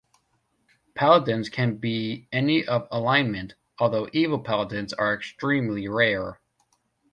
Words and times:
Paladins 0.95 1.47
can 1.47 1.75
be 1.77 2.27
any 2.31 2.65
of 2.65 2.87
alignment, 2.89 3.53
although 3.77 4.09
evil 4.13 4.39
paladins 4.39 4.93
are 4.93 5.13
extremely 5.13 5.87
rare. 5.87 6.39